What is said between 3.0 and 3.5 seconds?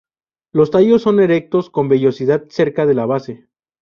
base.